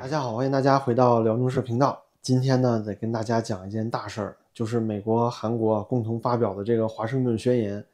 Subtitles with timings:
[0.00, 2.00] 大家好，欢迎大家回到辽中社频道。
[2.22, 7.84] 今天呢，得跟大家讲一件大事儿，就是美国、韩国共同发表的这个华盛顿宣言。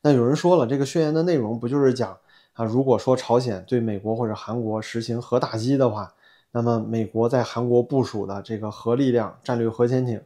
[0.00, 2.16] 那有人说了，这个宣言的内容不就是讲
[2.52, 6.14] 啊，如果说朝鲜对美国或者韩国实行核打击的话，
[6.52, 10.22] 那么美国在韩国部署的这个核力量、战略核潜艇，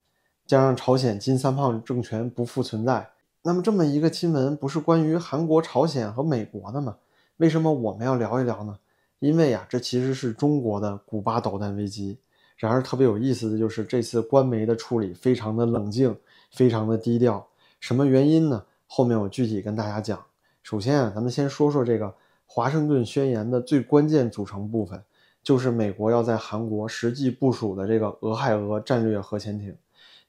[0.47, 3.09] 将让朝鲜金三胖政权不复存在。
[3.43, 6.97] 那么这么一个新闻，不是关于韩国、朝鲜和美国的吗？
[7.39, 8.77] 为什么我们要聊一聊呢？
[9.23, 12.19] 因为呀，这其实是中国的古巴导弹危机。
[12.57, 16.17] 然而特别有意思的就是这次官媒的处理非常的冷静，
[16.51, 17.47] 非常的低调。
[17.79, 18.65] 什么原因呢？
[18.89, 20.21] 后面我具体跟大家讲。
[20.65, 22.13] 首先啊，咱们先说说这个
[22.47, 25.01] 华盛顿宣言的最关键组成部分，
[25.41, 29.73] 就是美国要在韩国实际部署的这个俄亥俄战略核潜艇。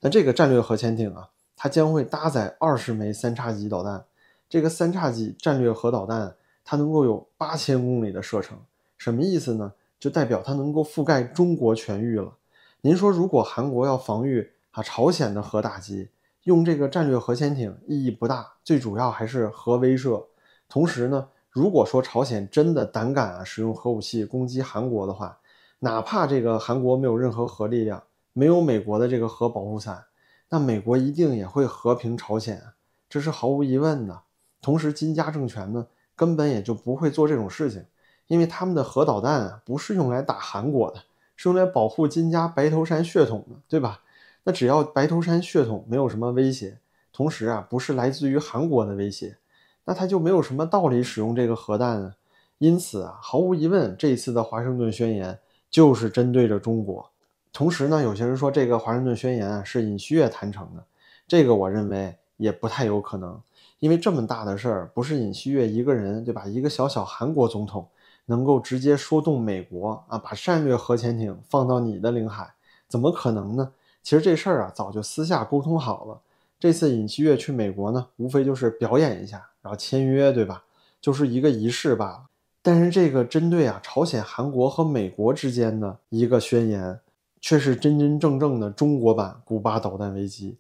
[0.02, 4.06] 那这个战略核潜艇啊，它将会搭载二十枚三叉戟导弹。
[4.48, 8.56] 这个三叉戟战略核导弹，它能够有八千公里的射程。
[9.04, 9.74] 什么意思呢？
[10.00, 12.38] 就代表它能够覆盖中国全域了。
[12.80, 16.08] 您说，如果韩国要防御啊朝鲜的核打击，
[16.44, 20.24] 用这个战略核潜艇意义不大，最主要还是核威慑。
[20.70, 25.38] 同时呢，如果说朝鲜真的胆敢啊使用核武器攻击韩国的话，
[25.80, 30.06] 哪怕这个韩国没有任何核力量，没有美国的这个核保护伞，
[30.48, 32.64] 那美国一定也会和平朝鲜，
[33.10, 34.22] 这是毫无疑问的。
[34.62, 37.84] 同时，金家政权呢，根本也就不会做这种事情。
[38.28, 41.04] 因为他们的核导弹啊，不是用来打韩国的，
[41.36, 44.02] 是用来保护金家白头山血统的，对吧？
[44.44, 46.80] 那只要白头山血统没有什么威胁，
[47.12, 49.38] 同时啊，不是来自于韩国的威胁，
[49.86, 52.16] 那他就没有什么道理使用这个核弹啊。
[52.58, 55.38] 因此啊，毫无疑问，这一次的华盛顿宣言
[55.70, 57.10] 就是针对着中国。
[57.52, 60.84] 同时呢，有些人说这个华盛顿宣言啊是尹锡悦谈成的，
[61.28, 63.42] 这个我认为也不太有可能，
[63.80, 66.46] 因为这么大的事儿不是尹锡悦一个人，对吧？
[66.46, 67.88] 一个小小韩国总统。
[68.26, 72.54] 能够直接说动美国啊，把战略核潜艇放到你的领海，
[72.88, 73.72] 怎么可能呢？
[74.02, 76.22] 其实这事儿啊，早就私下沟通好了。
[76.60, 80.64] 这次尹锡悦去美国呢，无非就是表演一下，然后签约，对吧？
[81.02, 82.24] 就是一个仪式罢了。
[82.62, 87.02] 但是这个针对啊朝鲜、韩国和美国之间的一个宣言，
[87.42, 90.58] 却是真真正正的中国版古巴导弹危机。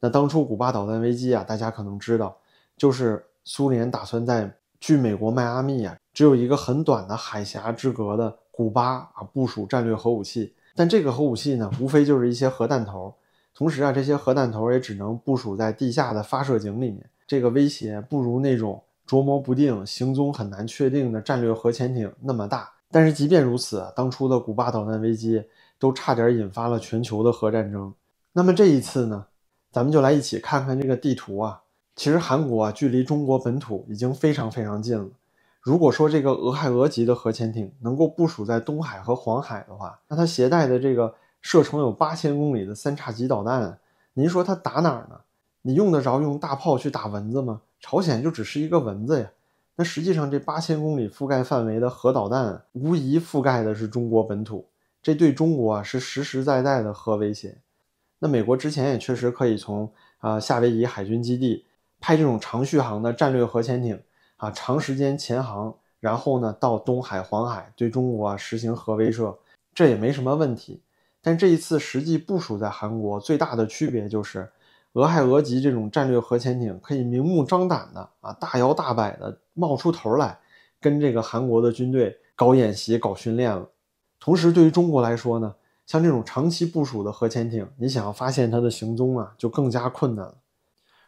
[0.00, 2.36] 那当初古巴导弹危机啊，大家可能知道，
[2.76, 5.96] 就是苏联打算在距美国迈阿密啊。
[6.12, 10.54] 只有一个很短的海峡之隔的古巴啊，部署战略核武器。
[10.76, 13.14] 但这个核武器呢，无非就是一些核弹头。
[13.54, 17.08] 同时啊，这些核弹头也只能部署在地下的发射井里面。
[17.26, 22.70] 这个威胁不如那种捉摸不定、行踪很难确定的战略核潜艇那么大。
[22.90, 25.42] 但是即便如此，当初的古巴导弹危机
[25.78, 27.92] 都差点引发了全球的核战争。
[28.32, 29.26] 那么这一次呢，
[29.72, 31.60] 咱们就来一起看看这个地图啊。
[31.96, 35.08] 其实韩国啊，距离中国本土已经非常非常近了。
[35.60, 43.78] 如果说这个俄亥俄级的核潜艇能够部署在东海和黄海的话，那它携带的这个射程有八千公里的三叉戟导弹，
[44.12, 45.20] 您说它打哪儿呢？
[45.62, 47.62] 你用得着用大炮去打蚊子吗？
[47.80, 49.30] 朝鲜就只是一个蚊子呀。
[49.76, 54.66] 那实际上这八千公里覆盖范围的核导弹，无疑覆盖的是中国本土，
[55.02, 57.56] 这对中国啊是实实在在的核威胁。
[58.18, 61.64] 那美国之前也确实可以从啊夏威夷海军基地
[62.04, 63.98] 派这种长续航的战略核潜艇。
[64.36, 69.34] 啊，长时间潜航，然后呢，到东海、黄海对中国啊实行核威慑，
[69.72, 70.82] 这也没什么问题。
[71.22, 74.50] 但这一次实际部署在韩国，最大的区别就是，
[74.94, 80.38] 俄亥俄级这种战略核潜艇可以明目张胆的啊，大摇大摆的冒出头来，
[80.78, 83.66] 跟这个韩国的军队搞演习、搞训练了。
[84.20, 85.54] 同时，对于中国来说呢，
[85.86, 90.34] 像这种长期部署的核潜艇，你想要发现它的行踪啊，就更加困难了。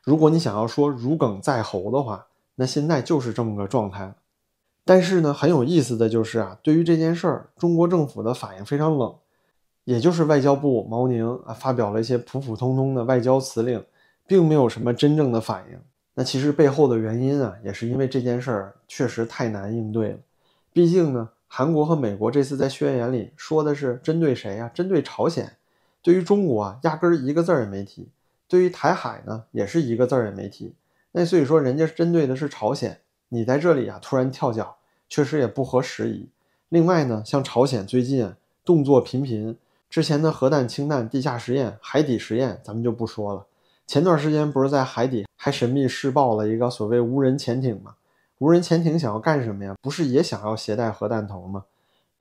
[0.07, 4.15] 如果你想要说如鲠在喉的话，那现在就是这么个状态，
[4.85, 9.13] 但是呢，很有意思的就是啊，对于这件事儿，中国政府的反应非常冷，
[9.83, 13.85] 也就是外交部毛宁啊发表了一些普普通通的外交辞令，
[14.29, 15.79] 并没有什么真正的反应。
[16.15, 20.19] 那其实背后的原因啊，也是因为这件事儿确实太难应对了。
[20.73, 24.71] 毕竟呢，韩国和美国这次在宣言里说的是针对谁呀？
[24.73, 25.57] 针对朝鲜。
[26.01, 28.09] 对于中国啊，压根儿一个字儿也没提。
[28.49, 30.75] 对于台海呢，也是一个字儿也没提。
[31.13, 34.77] 那所以说，人家针对的是朝鲜，你在这里啊突然跳脚，
[35.09, 36.29] 确实也不合时宜。
[36.69, 38.35] 另外呢，像朝鲜最近
[38.65, 39.57] 动作频频，
[39.89, 43.47] 之前的核弹、氢弹、地下实验、海底实验，咱们就不说了。
[43.87, 47.95] 前段时间不是在海底还神秘试爆了一个所谓无人潜艇吗？
[48.39, 49.75] 无人潜艇想要干什么呀？
[49.81, 51.65] 不是也想要携带核弹头吗？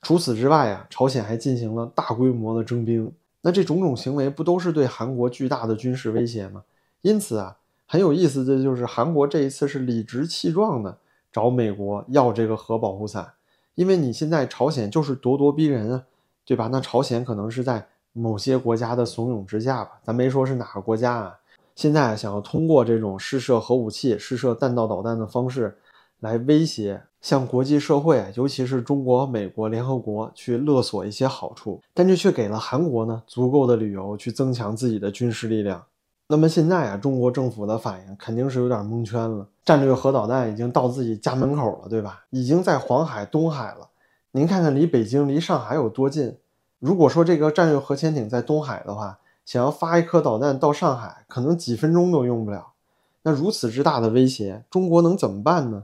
[0.01, 3.11] 除此之外啊，朝鲜还进行了大规模的征兵。
[3.45, 6.63] 那这种种行为不都是对韩国巨大的军事威胁吗？
[7.01, 7.57] 因此啊。
[7.87, 10.97] 很有意思的就是，韩国这一次是理直气壮的
[11.31, 13.33] 找美国要这个核保护伞，
[13.75, 16.03] 因为你现在朝鲜就是咄咄逼人啊，
[16.43, 16.67] 对吧？
[16.71, 21.39] 那朝鲜可能是在某些国家的怂恿之下吧，咱没说是哪个国家啊。
[21.75, 25.77] 现在想要通过这种试射核武器、试射弹道导弹的方式
[26.25, 35.83] 来威胁，向国际社会，尤其是中国、美国、联合国去勒索一些好处，但这却给了韩国呢足够的理由去增强自己的军事力量。
[36.27, 39.47] 那么现在啊，中国政府的反应肯定是有点蒙圈了。
[39.63, 42.25] 战略核导弹已经到自己家门口了，对吧？
[42.31, 43.89] 已经在黄海、东海了。
[44.31, 46.35] 您看看离北京、离上海有多近？
[46.79, 52.73] 如果说这个战略核潜艇在东海的话，想要发一颗导弹到上海，可能几分钟都用不了。
[53.21, 55.83] 那如此之大的威胁，中国能怎么办呢？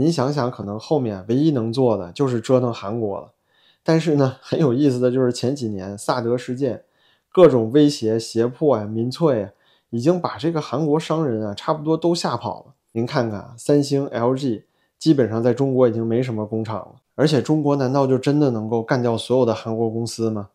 [0.00, 3.32] 您想想，可能后面唯一能做的就是折腾韩国了。
[3.82, 6.84] 但是呢，很有意思的就是前几年萨德事件，
[7.30, 9.50] 各种威胁、胁迫呀、民粹呀，
[9.90, 12.72] 已经把这个韩国商人啊，差不多都吓跑了。
[12.92, 14.62] 您看看，三星、LG
[14.98, 16.94] 基本上在中国已经没什么工厂了。
[17.14, 20.48] 而且中国难道就真的能够干掉所有的韩国公司吗？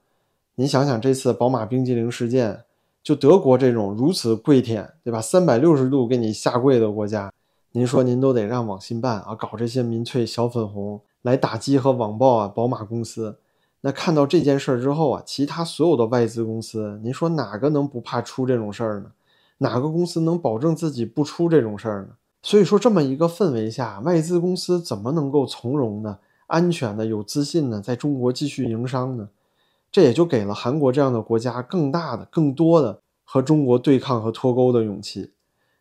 [0.56, 2.64] 您想想这次宝马冰激凌事件，
[3.04, 5.22] 就德国这种如此跪舔，对吧？
[5.22, 7.32] 三百六十度给你下跪的国家，
[7.78, 13.38] 您说您都得让网信办啊搞这些民粹小粉红来打击和网暴啊宝马公司。
[13.82, 19.12] 那看到这件事儿之后啊，其他所有的外资公司，您说哪个能不怕出这种事儿呢？
[19.58, 22.12] 哪个公司能保证自己不出这种事儿呢？
[22.44, 29.28] 所以说这么一个氛围下，外资公司怎么能够从容的、安全的、有自信的在中国继续营商呢？
[29.92, 35.34] 这也就给了韩国这样的国家更大的、更多的和中国对抗和脱钩的勇气。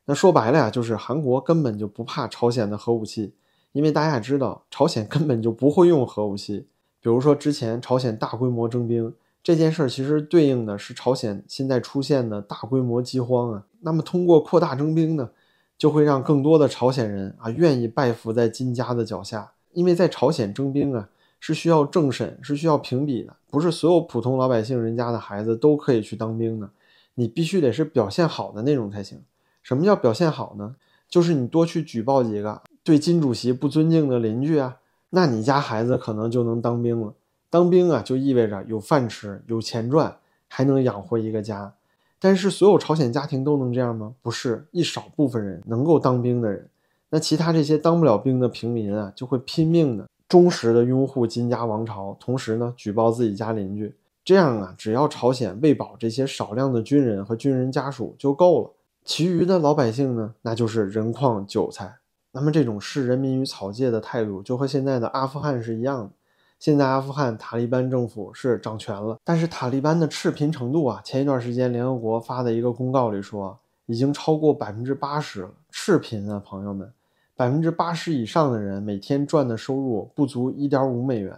[0.06, 3.34] 那说白了呀，就是韩国根本就不怕朝鲜的核武器，
[3.72, 6.66] 因为大家也知道，朝鲜根本就不会用核武器。
[7.00, 9.12] 比如说之前朝鲜大规模征兵
[9.42, 13.64] 这件事儿，其实对应的是朝鲜现在出现的大规模饥荒啊。
[13.80, 15.30] 那么通过扩大征兵呢，
[15.76, 21.08] 就会让更多的朝鲜人啊愿意拜服在金家的脚下，因为在朝鲜征兵啊。
[21.46, 26.70] 是需要政审，是需要评比的，不是所有普通老百姓人家的孩子都可以去当兵的，
[27.16, 29.20] 你必须得是表现好的那种才行。
[29.64, 30.76] 什么叫表现好呢？
[31.08, 34.76] 就是你多去举报几个对金主席不尊敬的邻居啊，
[35.10, 37.14] 那你家孩子可能就能当兵了。
[37.50, 40.16] 当兵啊，就意味着有饭吃，有钱赚，
[40.48, 41.74] 还能养活一个家。
[42.20, 44.14] 但是所有朝鲜家庭都能这样吗？
[44.22, 46.68] 不是，一少部分人能够当兵的人，
[47.10, 50.06] 那其他这些当不了兵的平民啊，就会拼命的。
[50.26, 53.94] 忠实的拥护金家王朝，同时呢举报自己家邻居，
[54.24, 58.70] 这样啊，只要朝鲜喂饱这些少量的军人和军人家属就够了，
[59.04, 61.98] 其余的老百姓呢，那就是人矿韭菜。
[62.32, 66.10] 那么这种视人民于草芥的态度，就和现在的阿富汗是一样的。
[66.58, 75.50] 现在阿富汗塔利班政府是掌权了，但是塔利班的赤贫程度啊，前一段时间联合国发的一个公告里说，已经超过百分之八十了。
[75.70, 76.90] 赤贫啊，朋友们。
[77.36, 81.36] 百分之八十以上的人每天赚的收入不足一点五美元，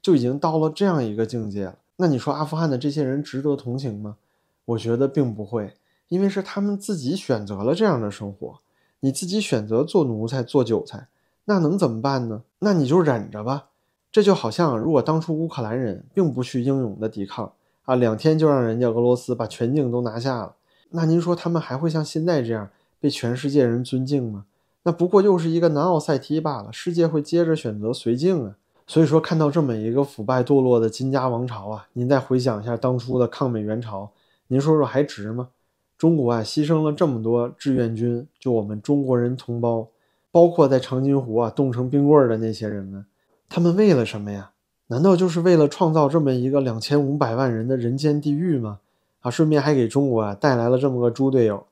[0.00, 1.78] 就已经到了这样一个境界了。
[1.96, 4.16] 那你说阿富汗的这些人值得同情吗？
[4.64, 5.74] 我觉得并不会，
[6.08, 8.60] 因为是他们自己选择了这样的生活。
[9.00, 11.08] 你自己选择做奴才、做韭菜，
[11.44, 12.42] 那能怎么办呢？
[12.60, 13.66] 那你就忍着吧。
[14.10, 17.52] 这就好像如果当初乌克兰人并不去英勇的抵抗
[17.84, 20.54] 啊，两天就让人家俄罗斯把全境都拿下了，
[20.90, 22.70] 那您说他们还会像现在这样
[23.00, 24.46] 被全世界人尊敬吗？
[24.84, 28.56] 那不过又是一个南奥塞梯罢了，世界会接着选择绥靖啊。
[28.86, 34.10] 所以说，看到这么一个腐败堕落的金家王朝啊，您再回想一下当初的抗美援朝，
[34.48, 35.48] 您说说还值吗？
[35.96, 39.88] 中国啊，牺牲了这么多志愿军，就我们中国人同胞，
[40.30, 43.06] 包括在长津湖啊冻成冰棍的那些人们，
[43.48, 44.50] 他们为了什么呀？
[44.88, 48.80] 难道就是为了创造这么一个两千五百万人的人间地狱吗？
[49.20, 51.64] 啊，顺便还给中国啊带来了这么个猪队友。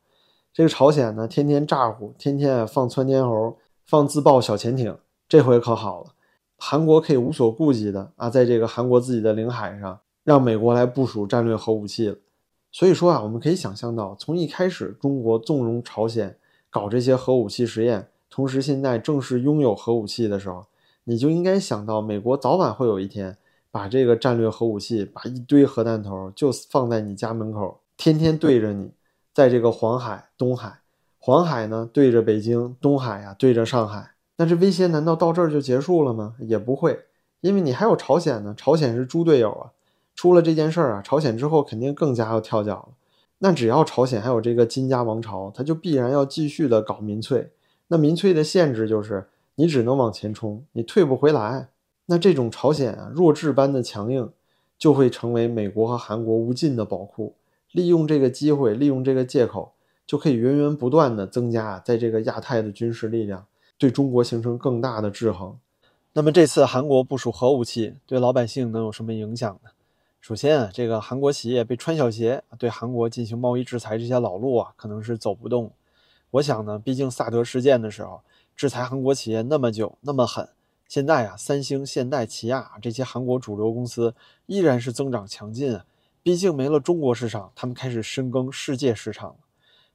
[0.52, 4.96] 这个朝鲜呢，天天咋呼，天天啊放窜天猴，放自爆小潜艇。
[5.28, 6.10] 这回可好了，
[6.56, 12.16] 韩国可以无所顾忌的啊，在这个韩国自己的领海上，让美国来部署战略核武器了。
[12.72, 16.36] 所以说啊，我们可以想象到，从一开始中国纵容朝鲜
[16.70, 20.64] 搞这些核武器实验，同时现在正式拥有核武器的时候，
[21.04, 23.36] 你就应该想到，美国早晚会有一天
[23.70, 28.90] 把这个战略核武器，把一堆核弹头就放在你家门口，天天对着你。
[29.34, 30.80] 在这个黄海、东海，
[31.18, 36.34] 黄海呢对着北京，东海呀对着上海，那这威胁难道到这儿就结束了吗？
[36.40, 37.06] 也不会，
[37.40, 39.72] 因为你还有朝鲜呢，朝鲜是猪队友啊。
[40.14, 42.88] 出了这件事儿啊，朝鲜之后肯定更加要跳脚了。
[43.38, 47.50] 那只要朝鲜还有这个金家王朝，他就必然要继续的搞民粹。
[47.88, 51.68] 那民粹的限制就是你只能往前冲，你退不回来。
[52.06, 54.30] 那这种朝鲜啊弱智般的强硬，
[54.78, 57.34] 就会成为美国和韩国无尽的宝库。
[57.72, 59.72] 利用这个机会，利用这个借口，
[60.06, 63.46] 就可以源源不断的增加在这个亚太的军事力量，
[63.78, 65.56] 对中国形成更大的制衡。
[66.12, 69.70] 那么这次韩国部署核武器，对老百姓能有什么影响呢？
[70.22, 75.72] 首先啊，这个韩国企业被穿小鞋，对韩国进行贸易制裁，这些老路啊，可能是走不动。
[76.30, 78.20] 我想呢，毕竟萨德事件的时候，
[78.54, 80.48] 制裁韩国企业那么久，那么狠。
[80.86, 84.14] 现在啊，三星、现代、起亚这些韩国主流公司
[84.46, 85.84] 依然是增长强劲啊。
[86.22, 89.36] 毕竟没了中国市场，他们开始深耕世界市场了。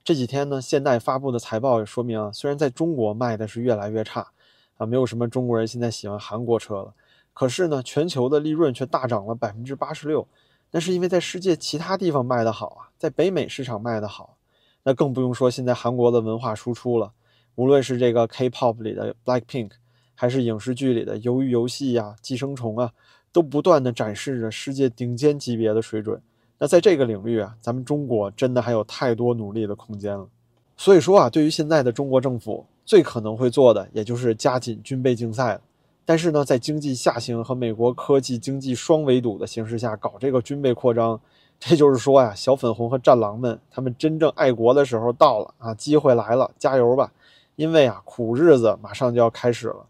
[0.03, 4.27] 这几天呢，现代发布的财报也说明啊，虽然在中国卖的是越来越差
[4.75, 6.93] 啊，没有什么中国人现在喜欢韩国车了，
[7.37, 10.27] 可是呢，全球的利润却大涨了百分之八十六。
[10.71, 14.35] 那是因为在世界其他地方卖得好啊，在北美市场卖得好。
[14.81, 17.11] 那更不用说现在韩国的文化输出了，
[17.53, 19.73] 无论是这个 K-pop 里的 Blackpink。
[20.19, 22.91] 还是影视剧里的《鱿鱼游戏》呀，《寄生虫》啊，
[23.31, 26.19] 都不断的展示着世界顶尖级别的水准。
[26.57, 30.27] 那在这个领域啊，咱们中国真的还有太多努力的空间了。
[30.75, 35.61] 所以说啊，对于现在的中国政府，最可能会做的，也就是加紧军备竞赛了。
[36.07, 41.19] 但是呢，在经济下行和美国科技经济双围堵的形势下，搞这个军备扩张，
[41.59, 47.11] 这就是说呀，小粉红和战狼们，他们真正爱国的时候到了啊，机会来了，加油吧！
[47.57, 49.85] 因为啊，苦日子马上就要开始了。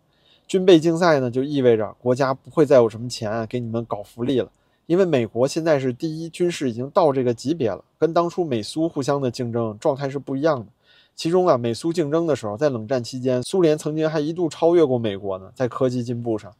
[0.48, 4.50] 军备竞赛呢，就意味着国家不会再有什么钱给你们搞福利了，
[4.88, 10.66] 因为美国现在是第一，军事已经到这个级别了，跟当初美苏互相的竞争状态是不一样的。
[11.18, 16.54] 其中啊，美苏竞争的时候，在冷战期间，苏联曾经还一度超越过美国呢，在科技进步上。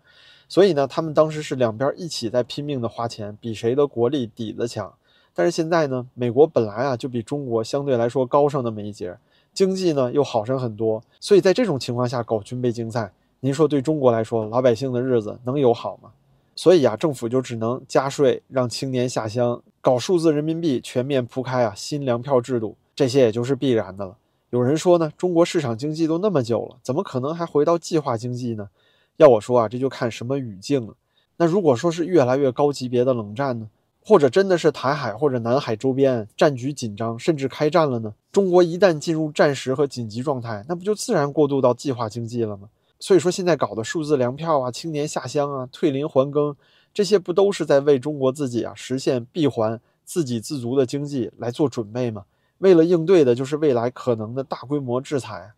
[0.50, 4.92] 所以呢，他们当时是两边一起在拼命的花钱，比谁的国力底子强。
[5.36, 9.16] 但是现在呢，美国本来啊就比中国相对来说高上那么一截，
[9.54, 13.12] 经济呢又好上很多，所以在这种情况下搞军备竞赛。
[13.42, 16.10] 您说对中国来说，老百姓的日子能有好吗？
[16.56, 24.18] 所以啊，政府就只能加税，让青年下乡，搞数字人民币，全面铺开啊新粮票制度，这些也就是必然的了。
[24.50, 28.70] 有人说呢，中国市场经济都那么久了，怎么可能还回到计划经济呢？
[29.18, 30.96] 要我说啊，这就看什么语境了。
[31.36, 33.68] 那如果说是越来越高级别的冷战呢，
[34.04, 38.14] 或者真的是台海或者南海周边战局紧张，甚至开战了呢？
[38.32, 42.70] 中国一旦进入战时和紧急状态，那不就自然过渡到计划经济了吗？
[43.00, 46.56] 所以说，现在搞的数字粮票啊、青年下乡啊、退林还耕，
[46.94, 52.24] 这些不都是在为中国自己啊实现闭环、自给自足的经济来做准备吗？
[52.60, 55.54] 为了应对的就是未来可能的大规模制裁。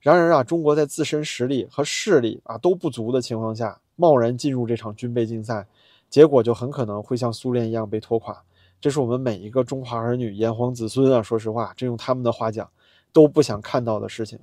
[0.00, 5.66] 然而啊，中国在自身实力和势力啊都不足的情况下，贸然进入这场军备竞赛，
[6.10, 8.42] 结果就很可能会像苏联一样被拖垮。
[8.80, 12.68] 这是我们每一个中华儿女、炎黄子孙啊，说实话，这用他们的话讲，
[13.12, 14.38] 都不想看到的事情。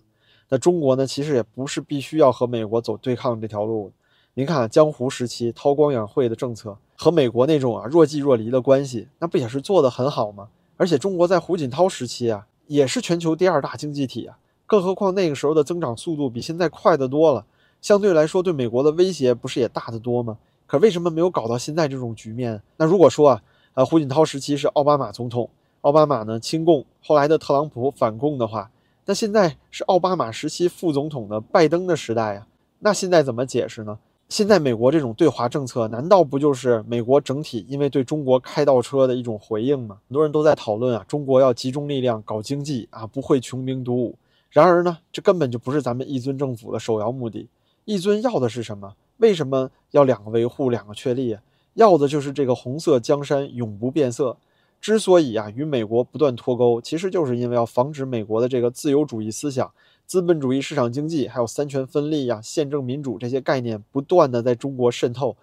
[0.48, 1.06] 那中国呢？
[1.06, 3.92] 其实也不是必须要和美国走对抗这条路。
[4.34, 10.48] 您看，江湖时期韬光养晦的政策和美国那种啊若即若离的关系，那不也是做得很好吗？
[10.80, 14.38] 而且中国在胡锦涛时期啊，也是全球第二大经济体啊。
[14.66, 17.46] 更何况那个时候的增长速度比现在快得多了，
[17.82, 20.38] 相对来说对美国的威胁不是也大得多吗？
[20.66, 22.64] 可为什么没有搞到现在这种局面？
[22.78, 23.44] 那如果说啊，
[23.74, 25.50] 呃，胡锦涛时期是奥巴马总统，
[25.82, 28.72] 奥巴马呢亲共，后来的特朗普反共的话。
[29.06, 32.48] 那现在是奥巴马时期副总统的拜登的时代呀，
[32.80, 34.00] 那现在怎么解释呢？
[34.30, 39.98] 现在美国这种对华政策，难道不就是美国整体因为对中国开倒车的一种回应吗？
[40.08, 44.16] 很多人都在讨论啊，中国要集中力量搞经济啊，不会穷兵黩武。
[44.52, 47.50] 然而呢，这根本就不是咱们一尊政府的首要目的。
[47.86, 48.94] 一尊要的是什么？
[49.18, 51.36] 为什么要两个维护，两个确立？
[51.74, 54.38] 要的就是这个红色江山永不变色。
[54.80, 59.72] 之所以啊与美国不断脱钩，其实就是因为要防止美国的这个自由主义思想、
[60.10, 65.38] 资本主义市场经济，还有三权分立呀、宪政民主这些概念不断的在中国渗透。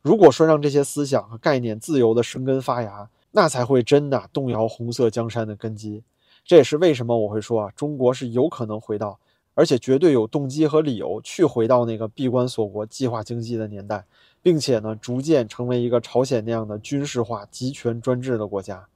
[0.00, 6.04] 如果说让这些思想和概念自由的生根发芽，那才会真的动摇红色江山的根基。
[6.44, 9.18] 这也是为什么我会说啊，中国是有可能回到，
[9.54, 14.04] 而且绝对有动机和理由去回到那个闭关锁国、计划经济的年代。
[14.40, 18.86] 并且呢，逐渐成为一个朝鲜那样的军事化、集权专制的国家。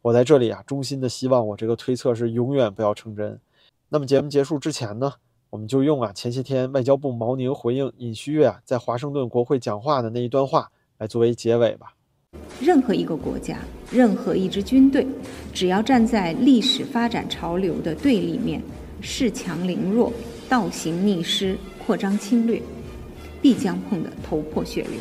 [0.00, 3.38] 我在这里啊，衷心的希望我这个推测是永远不要成真。
[3.92, 5.12] 那么节目结束之前呢，
[5.50, 11.94] 我们就用啊前些天外交部毛宁回应尹锡悦啊在华盛顿国会讲话的那一段话来作为结尾吧。
[12.58, 13.58] 任何一个国家，
[13.90, 15.06] 任何一支军队，
[15.52, 18.62] 只要站在历史发展潮流的对立面，
[19.02, 20.10] 恃强凌弱、
[20.48, 22.62] 倒行逆施、扩张侵略。
[23.42, 24.92] 必将碰得头破血流。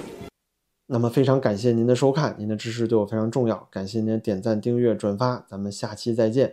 [0.87, 6.49] 那么非常感谢您的收看，您的支持对我非常重要，感谢您点赞、订阅、转发，咱们下期再见。